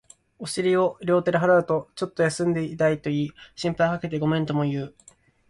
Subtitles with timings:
[0.39, 4.95] お尻を両手で払うと、ちょっと休んでいたと言い、心配かけてごめんとも言う